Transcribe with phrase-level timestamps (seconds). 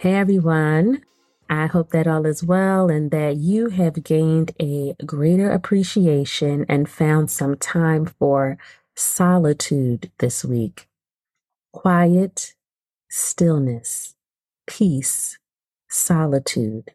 [0.00, 1.02] Hey everyone.
[1.50, 6.88] I hope that all is well and that you have gained a greater appreciation and
[6.88, 8.56] found some time for
[8.96, 10.88] solitude this week.
[11.74, 12.54] Quiet,
[13.10, 14.14] stillness,
[14.66, 15.38] peace,
[15.90, 16.94] solitude.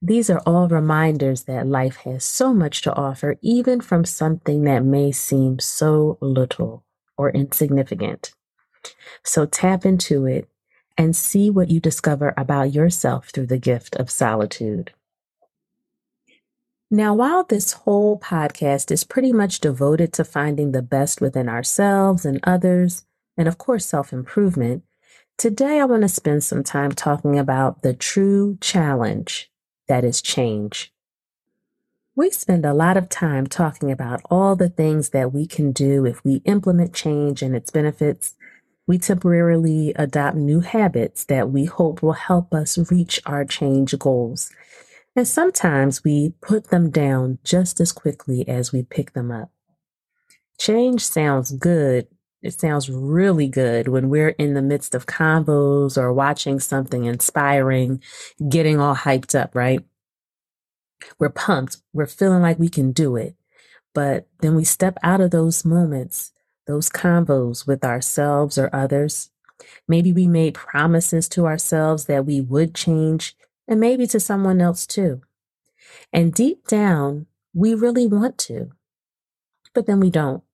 [0.00, 4.84] These are all reminders that life has so much to offer, even from something that
[4.84, 6.84] may seem so little
[7.16, 8.32] or insignificant.
[9.24, 10.48] So tap into it
[10.98, 14.92] and see what you discover about yourself through the gift of solitude.
[16.90, 22.24] Now, while this whole podcast is pretty much devoted to finding the best within ourselves
[22.24, 23.04] and others,
[23.36, 24.82] and of course, self improvement,
[25.36, 29.52] today I want to spend some time talking about the true challenge
[29.86, 30.92] that is change.
[32.16, 36.04] We spend a lot of time talking about all the things that we can do
[36.04, 38.34] if we implement change and its benefits
[38.88, 44.50] we temporarily adopt new habits that we hope will help us reach our change goals.
[45.14, 49.50] And sometimes we put them down just as quickly as we pick them up.
[50.58, 52.08] Change sounds good.
[52.40, 58.02] It sounds really good when we're in the midst of convos or watching something inspiring,
[58.48, 59.84] getting all hyped up, right?
[61.18, 61.76] We're pumped.
[61.92, 63.36] We're feeling like we can do it.
[63.92, 66.32] But then we step out of those moments
[66.68, 69.30] those convos with ourselves or others.
[69.88, 73.34] Maybe we made promises to ourselves that we would change,
[73.66, 75.22] and maybe to someone else too.
[76.12, 78.70] And deep down, we really want to,
[79.74, 80.44] but then we don't.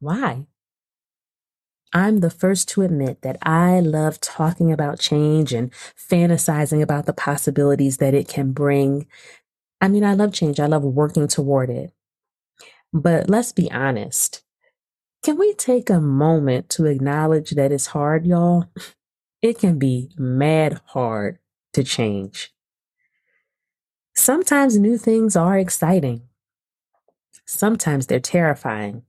[0.00, 0.46] Why?
[1.92, 7.12] I'm the first to admit that I love talking about change and fantasizing about the
[7.12, 9.06] possibilities that it can bring.
[9.80, 10.58] I mean, I love change.
[10.58, 11.92] I love working toward it.
[12.92, 14.42] But let's be honest.
[15.26, 18.66] Can we take a moment to acknowledge that it's hard, y'all?
[19.42, 21.40] It can be mad hard
[21.72, 22.54] to change.
[24.14, 26.22] Sometimes new things are exciting.
[27.44, 29.02] Sometimes they're terrifying.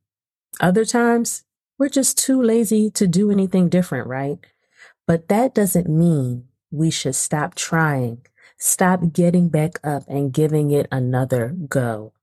[0.60, 1.44] Other times,
[1.78, 4.40] we're just too lazy to do anything different, right?
[5.06, 8.26] But that doesn't mean we should stop trying,
[8.58, 12.14] stop getting back up and giving it another go.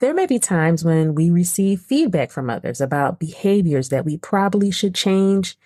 [0.00, 4.70] There may be times when we receive feedback from others about behaviors that we probably
[4.70, 5.58] should change,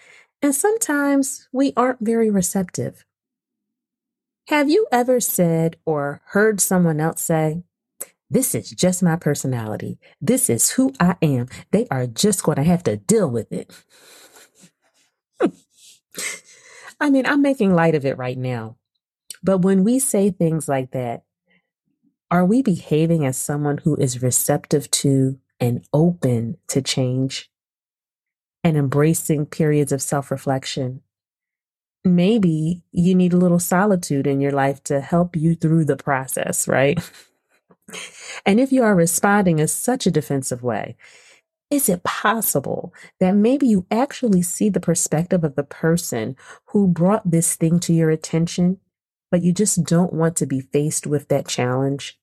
[0.43, 3.04] and sometimes we aren't very receptive.
[4.49, 7.62] Have you ever said or heard someone else say,
[8.28, 9.99] This is just my personality.
[10.21, 11.47] This is who I am.
[11.71, 13.72] They are just going to have to deal with it.
[17.00, 18.77] I mean, I'm making light of it right now.
[19.43, 21.22] But when we say things like that,
[22.34, 27.49] are we behaving as someone who is receptive to and open to change
[28.65, 31.00] and embracing periods of self reflection?
[32.05, 36.67] Maybe you need a little solitude in your life to help you through the process,
[36.67, 36.99] right?
[38.45, 40.97] and if you are responding in such a defensive way,
[41.71, 46.34] is it possible that maybe you actually see the perspective of the person
[46.71, 48.81] who brought this thing to your attention,
[49.31, 52.19] but you just don't want to be faced with that challenge?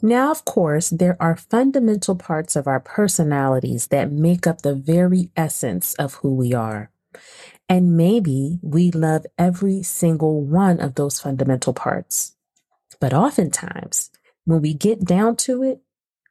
[0.00, 5.30] Now, of course, there are fundamental parts of our personalities that make up the very
[5.36, 6.90] essence of who we are.
[7.68, 12.34] And maybe we love every single one of those fundamental parts.
[13.00, 14.10] But oftentimes,
[14.44, 15.80] when we get down to it,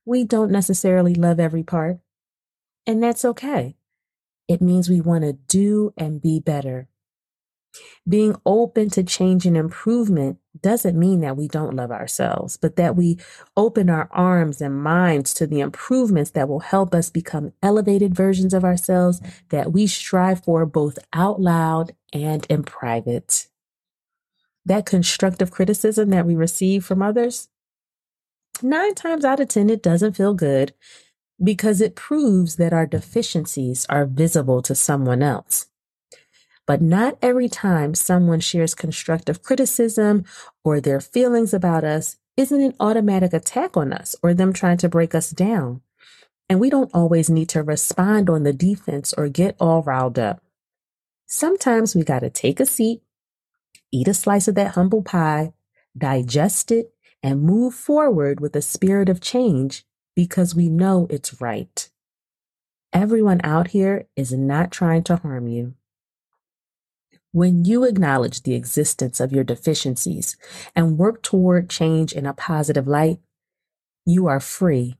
[0.05, 1.99] we don't necessarily love every part.
[2.87, 3.75] And that's okay.
[4.47, 6.87] It means we want to do and be better.
[8.07, 12.95] Being open to change and improvement doesn't mean that we don't love ourselves, but that
[12.95, 13.19] we
[13.55, 18.53] open our arms and minds to the improvements that will help us become elevated versions
[18.53, 23.47] of ourselves that we strive for both out loud and in private.
[24.65, 27.49] That constructive criticism that we receive from others,
[28.61, 30.73] nine times out of 10, it doesn't feel good
[31.43, 35.67] because it proves that our deficiencies are visible to someone else.
[36.67, 40.25] But not every time someone shares constructive criticism
[40.65, 44.89] or their feelings about us isn't an automatic attack on us or them trying to
[44.89, 45.81] break us down.
[46.49, 50.41] And we don't always need to respond on the defense or get all riled up.
[51.25, 53.01] Sometimes we got to take a seat,
[53.91, 55.53] eat a slice of that humble pie,
[55.97, 56.93] digest it,
[57.23, 59.85] and move forward with a spirit of change
[60.15, 61.89] because we know it's right.
[62.91, 65.76] Everyone out here is not trying to harm you.
[67.37, 70.37] When you acknowledge the existence of your deficiencies
[70.75, 73.19] and work toward change in a positive light,
[74.07, 74.95] you are free.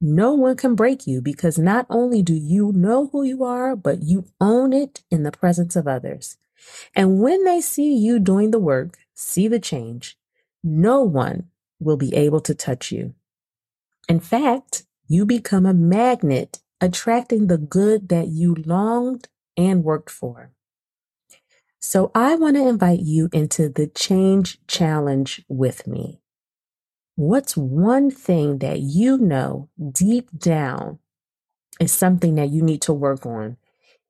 [0.00, 4.02] No one can break you because not only do you know who you are, but
[4.02, 6.38] you own it in the presence of others.
[6.92, 10.18] And when they see you doing the work, see the change,
[10.64, 13.14] no one will be able to touch you.
[14.08, 20.50] In fact, you become a magnet attracting the good that you longed and worked for.
[21.86, 26.18] So I want to invite you into the change challenge with me.
[27.14, 30.98] What's one thing that you know deep down
[31.78, 33.58] is something that you need to work on?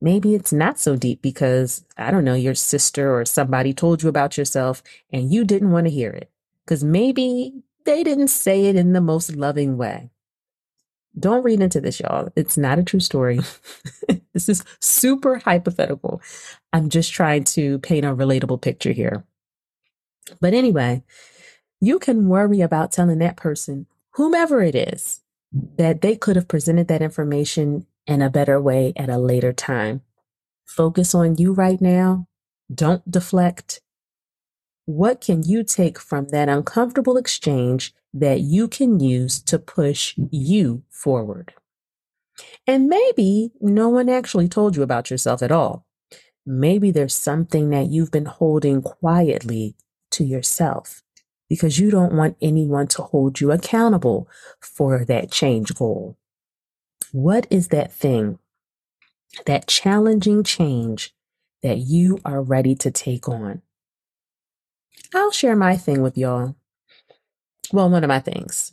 [0.01, 4.09] Maybe it's not so deep because, I don't know, your sister or somebody told you
[4.09, 4.81] about yourself
[5.13, 6.31] and you didn't want to hear it.
[6.65, 10.11] Because maybe they didn't say it in the most loving way.
[11.19, 12.29] Don't read into this, y'all.
[12.35, 13.41] It's not a true story.
[14.33, 16.21] this is super hypothetical.
[16.73, 19.25] I'm just trying to paint a relatable picture here.
[20.41, 21.05] But anyway,
[21.81, 25.21] you can worry about telling that person, whomever it is,
[25.53, 30.03] that they could have presented that information in a better way at a later time.
[30.67, 32.27] Focus on you right now.
[32.75, 33.81] Don't deflect.
[34.87, 40.85] What can you take from that uncomfortable exchange that you can use to push you
[40.89, 41.53] forward?
[42.67, 45.87] And maybe no one actually told you about yourself at all.
[46.47, 49.77] Maybe there's something that you've been holding quietly
[50.13, 51.03] to yourself
[51.49, 54.29] because you don't want anyone to hold you accountable
[54.61, 56.17] for that change goal.
[57.13, 58.39] What is that thing,
[59.47, 61.15] that challenging change
[61.63, 63.63] that you are ready to take on?
[65.15, 66.57] I'll share my thing with y'all.
[67.75, 68.73] Well, one of my things.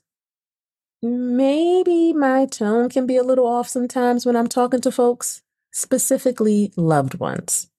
[1.01, 6.71] Maybe my tone can be a little off sometimes when I'm talking to folks, specifically
[6.77, 7.71] loved ones.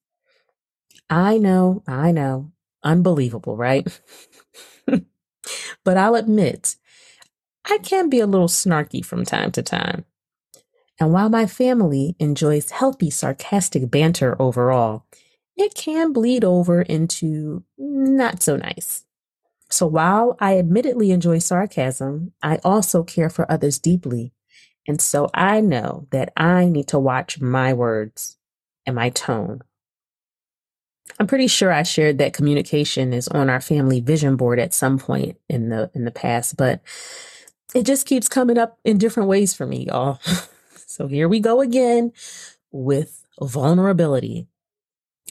[1.08, 2.50] I know, I know.
[2.82, 3.86] Unbelievable, right?
[5.84, 6.74] but I'll admit,
[7.66, 10.04] I can be a little snarky from time to time.
[10.98, 15.06] And while my family enjoys healthy, sarcastic banter overall,
[15.56, 19.04] it can bleed over into not so nice.
[19.72, 24.34] So while I admittedly enjoy sarcasm, I also care for others deeply.
[24.86, 28.36] And so I know that I need to watch my words
[28.84, 29.62] and my tone.
[31.18, 34.98] I'm pretty sure I shared that communication is on our family vision board at some
[34.98, 36.82] point in the in the past, but
[37.74, 40.20] it just keeps coming up in different ways for me, y'all.
[40.86, 42.12] so here we go again
[42.72, 44.48] with vulnerability.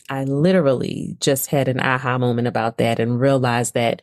[0.09, 4.01] I literally just had an aha moment about that and realized that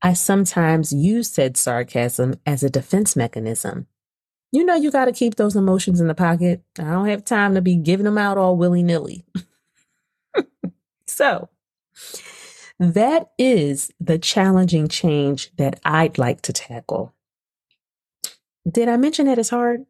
[0.00, 3.86] I sometimes use said sarcasm as a defense mechanism.
[4.52, 6.62] You know, you got to keep those emotions in the pocket.
[6.78, 9.24] I don't have time to be giving them out all willy nilly.
[11.06, 11.50] so,
[12.78, 17.12] that is the challenging change that I'd like to tackle.
[18.70, 19.84] Did I mention that it's hard?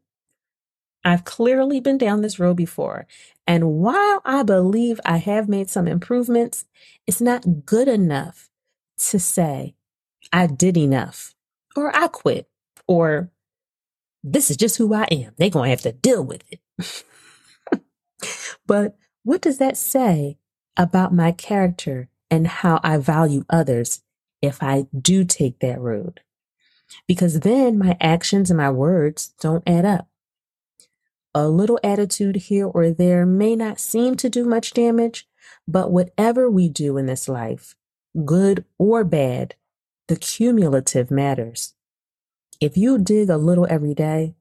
[1.05, 3.07] I've clearly been down this road before.
[3.47, 6.67] And while I believe I have made some improvements,
[7.07, 8.51] it's not good enough
[8.99, 9.75] to say,
[10.33, 11.35] I did enough,
[11.77, 12.49] or I quit,
[12.87, 13.31] or
[14.23, 15.33] this is just who I am.
[15.37, 17.83] They're going to have to deal with it.
[18.67, 20.39] but what does that say
[20.77, 24.03] about my character and how I value others
[24.43, 26.21] if I do take that road?
[27.07, 30.09] Because then my actions and my words don't add up.
[31.35, 35.29] A little attitude here or there may not seem to do much damage,
[35.67, 37.77] but whatever we do in this life,
[38.25, 39.55] good or bad,
[40.09, 41.75] the cumulative matters.
[42.61, 44.35] If you dig a little every day,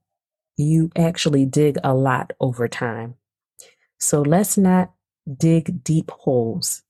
[0.57, 3.15] you actually dig a lot over time.
[3.99, 4.91] So let's not
[5.37, 6.83] dig deep holes.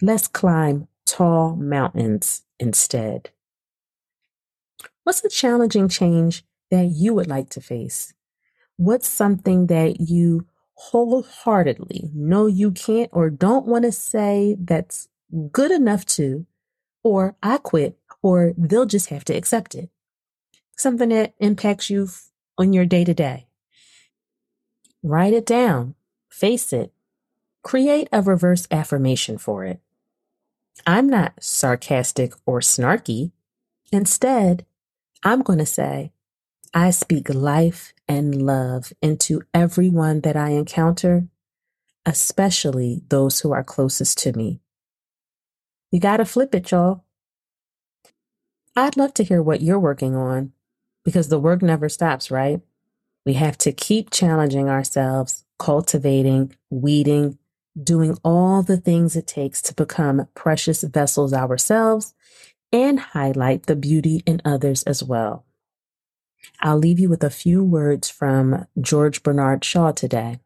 [0.00, 3.30] Let's climb tall mountains instead.
[5.02, 8.12] What's a challenging change that you would like to face?
[8.76, 15.08] What's something that you wholeheartedly know you can't or don't want to say that's
[15.50, 16.46] good enough to,
[17.02, 19.90] or I quit, or they'll just have to accept it?
[20.76, 22.08] Something that impacts you
[22.56, 23.46] on your day to day.
[25.02, 25.94] Write it down,
[26.28, 26.92] face it,
[27.62, 29.80] create a reverse affirmation for it.
[30.86, 33.32] I'm not sarcastic or snarky.
[33.92, 34.64] Instead,
[35.24, 36.12] I'm going to say,
[36.74, 41.28] I speak life and love into everyone that I encounter.
[42.06, 44.60] especially those who are closest to me.
[45.90, 47.04] You got to flip it, y'all.
[48.78, 50.52] I'd love to hear what you're working on
[51.04, 52.60] because the work never stops, right?
[53.26, 57.38] We have to keep challenging ourselves, cultivating, weeding,
[57.80, 62.14] doing all the things it takes to become precious vessels ourselves
[62.72, 65.44] and highlight the beauty in others as well.
[66.60, 70.38] I'll leave you with a few words from George Bernard Shaw today.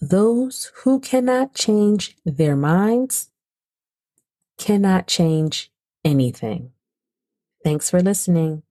[0.00, 3.30] Those who cannot change their minds
[4.56, 5.70] cannot change
[6.08, 6.72] anything.
[7.62, 8.62] Thanks for listening.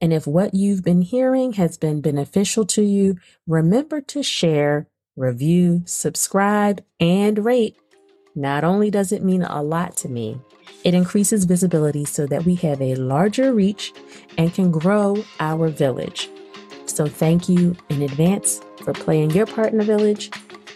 [0.00, 5.82] And if what you've been hearing has been beneficial to you, remember to share, review,
[5.86, 7.76] subscribe, and rate.
[8.34, 10.40] Not only does it mean a lot to me,
[10.84, 13.92] it increases visibility so that we have a larger reach
[14.36, 16.28] and can grow our village.
[16.86, 20.30] So, thank you in advance for playing your part in the village.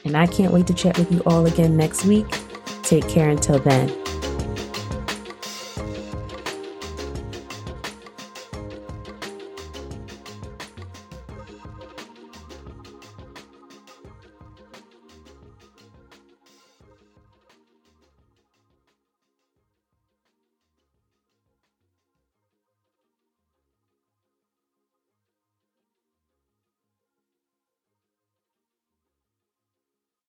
[0.04, 2.26] And I can't wait to chat with you all again next week.
[2.82, 4.05] Take care until then.